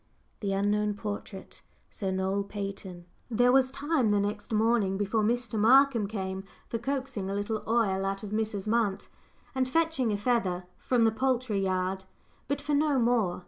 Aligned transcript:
The 0.39 0.51
Unknown 0.53 0.95
Portrait 0.95 1.61
SIR 1.91 2.11
NOEL 2.13 2.45
PATON. 2.45 3.05
There 3.29 3.51
was 3.51 3.69
time 3.69 4.09
the 4.09 4.19
next 4.19 4.51
morning, 4.51 4.97
before 4.97 5.21
Mr. 5.21 5.59
Markham 5.59 6.07
came, 6.07 6.43
for 6.67 6.79
coaxing 6.79 7.29
a 7.29 7.35
little 7.35 7.61
oil 7.67 8.03
out 8.03 8.23
of 8.23 8.31
Mrs. 8.31 8.67
Munt, 8.67 9.09
and 9.53 9.69
fetching 9.69 10.11
a 10.11 10.17
feather 10.17 10.65
from 10.79 11.03
the 11.03 11.11
poultry 11.11 11.59
yard, 11.63 12.05
but 12.47 12.59
for 12.59 12.73
no 12.73 12.97
more. 12.97 13.39